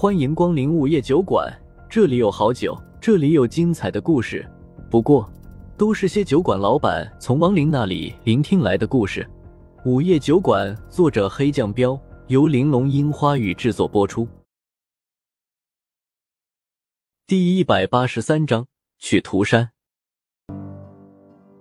[0.00, 1.46] 欢迎光临午夜酒馆，
[1.86, 4.50] 这里有好酒，这里有精彩的故事。
[4.90, 5.30] 不过，
[5.76, 9.28] 都是些酒馆老板从亡灵那里聆听来的故事。
[9.84, 14.26] 午夜酒馆，作者黑酱标，由玲珑樱花雨制作播出。
[17.26, 18.66] 第一百八十三章，
[18.98, 19.68] 去涂山。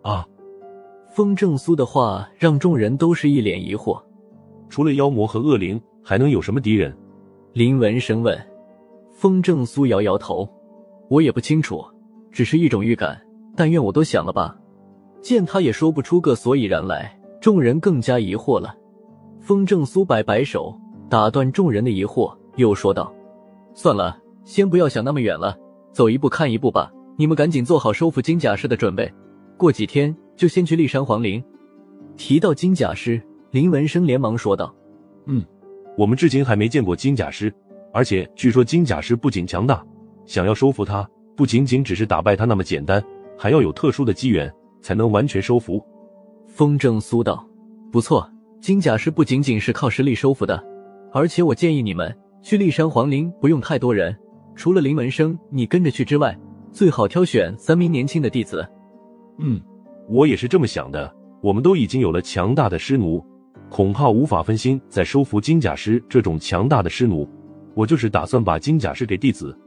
[0.04, 0.26] 啊！
[1.12, 4.02] 风正苏的话让众人都是一脸疑惑。
[4.70, 6.98] 除了妖魔和恶灵，还能有什么敌人？
[7.54, 8.38] 林文生问。
[9.12, 10.48] 风正苏摇摇头
[11.10, 11.84] ：“我也不清楚，
[12.32, 13.20] 只是一种预感。
[13.56, 14.56] 但愿我都想了吧。”
[15.22, 18.74] 见他也说不出个所以然来，众人更加疑惑了。
[19.42, 20.74] 风正苏摆摆手，
[21.10, 23.12] 打断众人的疑惑，又说道
[23.76, 25.58] ：“算了，先不要想那么远了，
[25.92, 26.90] 走一步看一步吧。
[27.18, 29.12] 你们赶紧做好收复金甲师的准备，
[29.58, 31.44] 过几天就先去骊山皇陵。”
[32.16, 34.74] 提到金甲师，林文生连忙说道
[35.28, 35.44] ：“嗯。”
[35.98, 37.54] 我们至今还没见过金甲师，
[37.94, 39.86] 而且据说金甲师不仅强大，
[40.26, 43.04] 想要收服他，不仅仅只是打败他那么简单，
[43.38, 44.52] 还要有特殊的机缘
[44.82, 45.84] 才能完全收服。
[46.48, 47.46] 风正苏道
[47.92, 48.30] ：“不错，
[48.62, 50.64] 金甲师不仅仅是靠实力收服的，
[51.12, 54.16] 而且我建议你们去骊山皇陵不用太多人，
[54.56, 56.38] 除了林文生你跟着去之外，
[56.72, 58.68] 最好挑选三名年轻的弟子。”
[59.40, 59.62] 嗯，
[60.08, 61.14] 我也是这么想的。
[61.42, 63.26] 我们都已经有了强大的师奴。
[63.70, 67.30] 恐怕无法分心再收服金甲师这种强大的师奴，
[67.76, 69.58] 我就是打算把金甲师给弟子。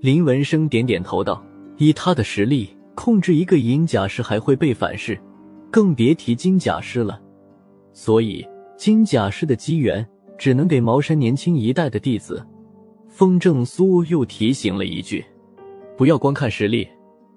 [0.00, 1.42] 林文生点点头道
[1.78, 5.18] ：“以他的实力，控制一个银甲师还会被反噬，
[5.70, 7.20] 更别提金甲师了。
[7.92, 8.46] 所以
[8.76, 12.46] 金甲师的机缘只能给茅山年轻一代的弟子。”
[13.08, 15.24] 风正苏又提醒了一句
[15.96, 16.86] ：“不要光看实力，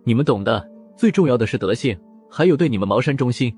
[0.03, 1.97] 你们懂的，最重要的是德性，
[2.29, 3.51] 还有对你们茅山忠心。”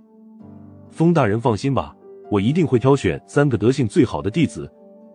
[0.91, 1.93] 风大人放心吧。
[2.33, 4.67] 我一定会挑选三个德性最好的弟子，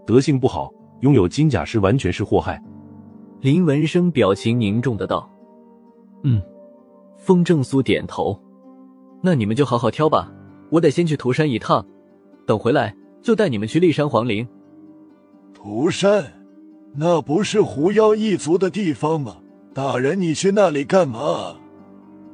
[0.07, 2.63] 德性不好，拥有金甲师完全是祸害。
[3.41, 5.29] 林文生表情凝重的道
[6.23, 6.41] ：“嗯。”
[7.19, 8.41] 风正苏点头
[9.21, 10.33] ：“那你们就好好挑吧，
[10.71, 11.85] 我得先去涂山一趟，
[12.47, 14.47] 等回来就带你们去骊山皇陵。”
[15.53, 16.25] 涂山，
[16.95, 19.39] 那不是狐妖一族的地方吗？
[19.75, 21.57] 大人，你去那里干嘛？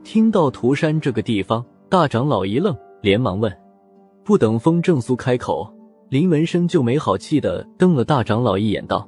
[0.03, 3.51] 听到涂山这个地方，大长老一愣，连忙问。
[4.25, 5.71] 不等风正苏开口，
[6.09, 9.07] 林文生就没好气的瞪了大长老一眼，道：“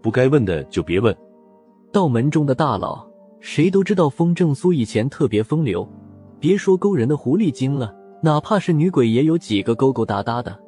[0.00, 1.14] 不该问的就别问。”
[1.92, 3.06] 道门中的大佬，
[3.38, 5.86] 谁都知道风正苏以前特别风流，
[6.40, 10.58] 别说勾人的狐狸精了，哪怕是女鬼也有几个勾勾搭搭的。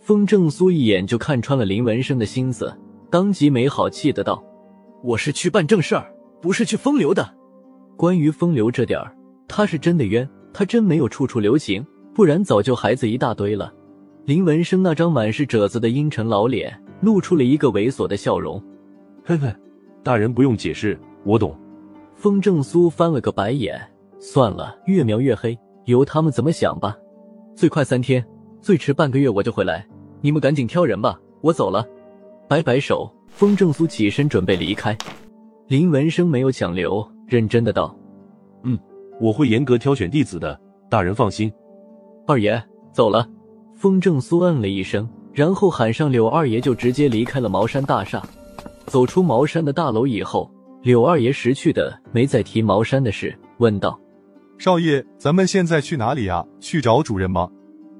[0.00, 2.76] 风正苏一眼就看穿了林文生的心思，
[3.10, 4.42] 当即没好气的道
[5.04, 7.32] ：“我是去办正事儿，不是去风流的。
[7.96, 13.70] 关于风流这点儿，他是真的冤，他真没有处处留情。”不然早就孩子一大堆了。
[14.24, 18.60] 林文生那张满是褶子的阴沉老脸露出了一个猥琐的笑容。
[19.22, 19.54] 嘿嘿，
[20.02, 21.54] 大人不用解释，我懂。
[22.14, 23.78] 风正苏翻了个白眼，
[24.18, 26.96] 算了，越描越黑，由他们怎么想吧。
[27.54, 28.24] 最快三天，
[28.62, 29.86] 最迟半个月我就回来。
[30.22, 31.86] 你们赶紧挑人吧，我走了。
[32.48, 34.96] 摆摆手，风正苏起身准备离开。
[35.68, 37.94] 林文生没有强留，认真的道
[38.64, 38.78] ：“嗯，
[39.20, 41.52] 我会严格挑选弟子的，大人放心。”
[42.26, 42.60] 二爷
[42.92, 43.28] 走了，
[43.74, 48.20] 风正苏嗯了一声，然后喊上柳二爷，就直接离开了茅山大厦。
[48.86, 50.50] 走出茅山的大楼以后，
[50.82, 53.98] 柳二爷识趣的没再提茅山的事，问道
[54.58, 56.44] ：“少爷，咱们现在去哪里啊？
[56.58, 57.48] 去找主人吗？”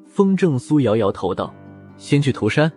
[0.06, 1.54] 风正苏摇摇头道
[1.96, 2.70] ：“先去涂山。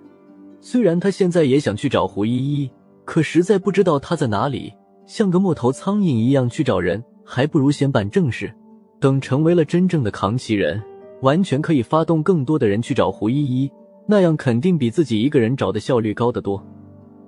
[0.61, 2.69] 虽然他现在也想去找胡依依，
[3.05, 4.71] 可实在不知道她在哪里，
[5.07, 8.53] 像个木头苍蝇一样去找人，还不如先办正事，
[8.99, 10.79] 等成为了真正的扛旗人。”
[11.21, 13.71] 完全可以发动更多的人去找胡依依，
[14.07, 16.63] 那样肯定比自己一个人找的效率高得多。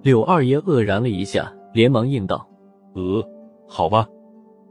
[0.01, 2.47] 柳二爷愕然了一下，连忙应道
[2.95, 3.23] ：“呃，
[3.67, 4.07] 好吧。”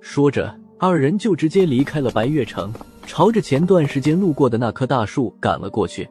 [0.01, 2.73] 说着，二人就直接离开了白月城，
[3.07, 6.09] 朝着前段时间路过的那棵大树赶了过去。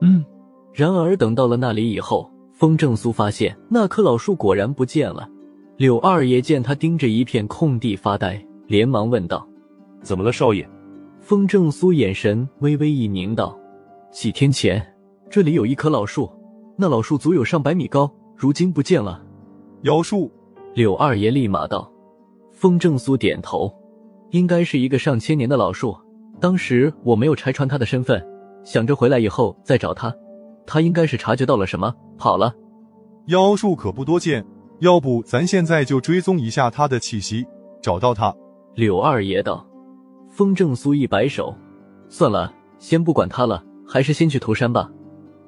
[0.00, 0.24] 嗯，
[0.72, 5.28] 然而等到了那里以后，风正苏发现那棵老树果然不见了。
[5.76, 9.48] 柳二爷见他盯着一片空地发呆，连忙问道
[10.02, 10.68] ：“怎么了，少爷？”
[11.20, 13.56] 风正苏眼神微微一凝，道
[14.10, 14.84] ：“几天前
[15.28, 16.28] 这里有一棵老树，
[16.76, 19.22] 那老树足有上百米高，如今不见了。”
[19.82, 20.30] 妖树，
[20.74, 21.90] 柳二爷立马道。
[22.50, 23.72] 风正苏点头，
[24.30, 25.96] 应该是一个上千年的老树。
[26.40, 28.26] 当时我没有拆穿他的身份，
[28.64, 30.12] 想着回来以后再找他，
[30.66, 32.54] 他应该是察觉到了什么，跑了。
[33.26, 34.44] 妖树可不多见，
[34.80, 37.46] 要不咱现在就追踪一下他的气息，
[37.82, 38.34] 找到他。
[38.74, 39.69] 柳二爷道。
[40.30, 41.54] 风正苏一摆手，
[42.08, 44.90] 算了，先不管他了，还是先去涂山吧。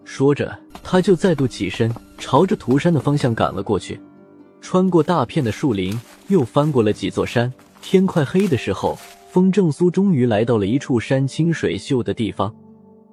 [0.04, 4.00] 说着，他就再度起身，朝着涂山的方向赶了过去。
[4.60, 5.98] 穿过大片的树林，
[6.28, 7.52] 又翻过了几座山。
[7.80, 8.96] 天快黑的时候，
[9.30, 12.54] 风正苏终于来到了一处山清水秀的地方。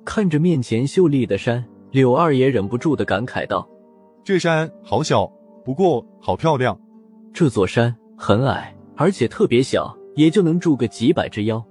[0.04, 3.68] 看着面前秀丽的山，柳二爷忍不住的感慨道
[4.24, 5.32] ：“这山好小，
[5.64, 6.80] 不过好漂亮。
[7.32, 11.64] 这座山很矮，而且特别小，也就能住个几百只妖。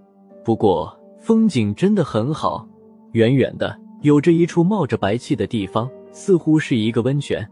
[0.44, 2.66] 不过风景真的很好，
[3.12, 7.48] 远远的有着一处冒着白气的地方，似乎是一个温泉。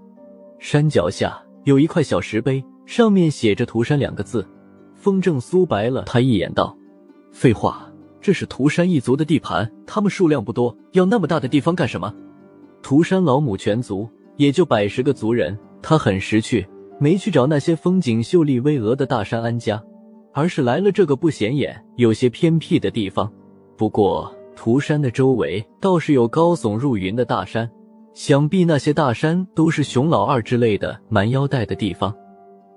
[0.58, 4.46] 山脚下。”有一块小石碑，上面写着“涂山”两个字。
[4.94, 6.78] 风正苏白了他一眼，道
[7.34, 12.14] ：“废话，这是涂山一族的地盘，他们数量不多，要那么大的地方干什么？
[12.84, 16.64] 涂山老母全族也就百十个族人，他很识趣，
[17.00, 19.82] 没去找那些风景秀丽巍峨的大山安家，
[20.36, 23.32] 而是来了这个不显眼、有些偏僻的地方。
[23.74, 27.68] 不过，涂山的周围倒是有高耸入云的大山。”
[28.12, 32.14] 想必那些大山都是熊老二之类的蛮腰带的地方。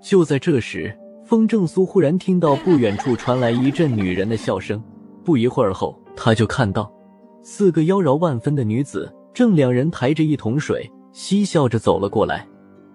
[0.01, 4.81] 就在这时，风正苏忽然听到不远处传来一阵女人的笑声。
[5.25, 6.89] 不一会儿后，他就看到
[7.41, 12.47] 四个妖娆万分的女子正两人抬着一桶水，嬉笑着走了过来。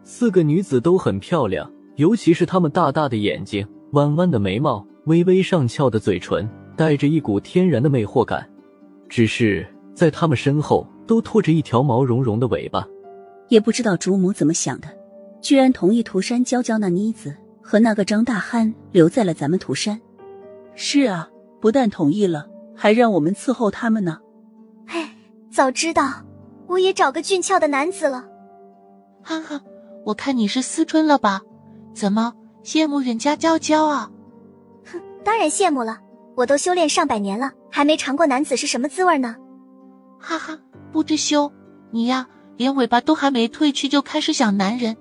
[0.04, 8.48] 四个女子都很漂亮，尤其是她们大大的眼睛、弯弯的眉毛、微微上翘的嘴唇，带着一股天然的魅惑感。
[9.08, 10.86] 只是在他们身后。
[11.06, 12.88] 都拖着一条毛茸茸的尾巴，
[13.48, 14.88] 也不知道主母怎么想的，
[15.42, 20.00] 居然同意涂山娇娇那妮子和那个张大憨留在了咱们涂山。
[20.74, 21.28] 是啊，
[21.60, 24.18] 不但同意了，还让我们伺候他们呢。
[24.86, 25.14] 哎，
[25.52, 26.24] 早知道
[26.68, 28.24] 我也找个俊俏的男子了。
[29.22, 29.60] 哈哈，
[30.06, 31.42] 我看你是思春了吧？
[31.92, 32.32] 怎么
[32.64, 34.10] 羡慕人家娇娇啊？
[34.86, 35.98] 哼，当然羡慕了，
[36.34, 39.36] 我都修炼上百年了，还没尝过男子是什么滋味呢。
[40.18, 40.58] 哈哈。
[40.90, 41.52] 不知羞，
[41.90, 44.96] 你呀，连尾巴都还没褪去就开始想男人，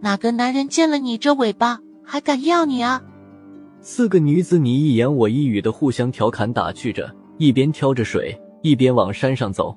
[0.00, 3.02] 哪个男人见了你这尾巴还敢要你啊？
[3.82, 9.76] 四个女子你一言我一语的互相调侃打趣着，一边挑着水，一边往山上走。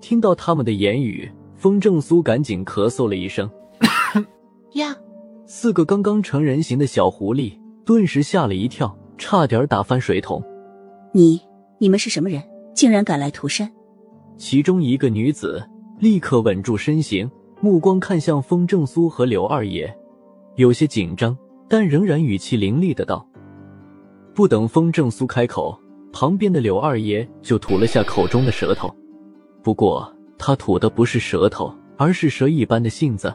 [0.00, 3.48] 听到他们的言语，风正苏赶紧咳嗽了一声。
[4.72, 4.96] 呀！
[5.50, 10.44] 四个刚刚成人形的小狐狸顿时吓了一跳，差点打翻水桶。
[11.10, 11.40] 你
[11.78, 12.42] 你们是什么人？
[12.74, 13.72] 竟然敢来涂山？
[14.36, 15.66] 其中一个女子
[16.00, 17.30] 立刻稳住身形，
[17.62, 19.90] 目光看向风正苏和柳二爷，
[20.56, 21.34] 有些紧张，
[21.66, 23.26] 但仍然语气凌厉的道
[24.34, 25.80] ：“不等风正苏开口，
[26.12, 28.94] 旁边的柳二爷就吐了下口中的舌头。
[29.62, 33.34] 不过他吐的不是舌头，而是蛇一般的性子。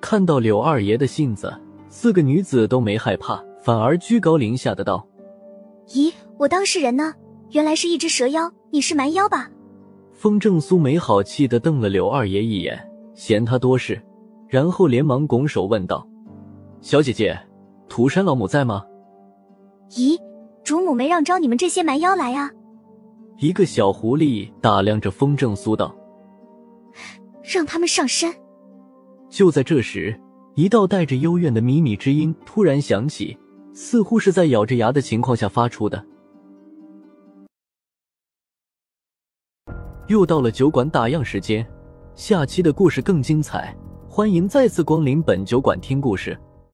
[0.00, 1.52] 看到柳二爷的性子，
[1.88, 5.06] 四个女子都没害怕，反而居高临下的道
[5.88, 7.12] ：‘咦，我当事人呢，
[7.50, 9.50] 原来是一只蛇妖，你是蛮妖吧？’”
[10.12, 12.78] 风正苏没好气的瞪了柳二爷一眼，
[13.14, 14.00] 嫌他多事，
[14.48, 16.06] 然后连忙拱手问道
[16.80, 17.38] ：“小姐姐，
[17.88, 18.84] 涂山老母在吗
[19.90, 20.18] ？”“咦，
[20.64, 22.50] 主母没让招你们这些蛮妖来啊？”
[23.38, 25.94] 一个小狐狸打量着风正苏道
[27.44, 28.34] ：“让他们上山。”
[29.36, 30.18] 就在这时，
[30.54, 33.36] 一道带着幽怨的靡靡之音突然响起，
[33.74, 36.02] 似乎是在咬着牙的情况下发出的。
[40.06, 41.66] 又到了酒馆打烊时间，
[42.14, 43.76] 下期的故事更精彩，
[44.08, 46.34] 欢迎再次光临本酒馆听故事。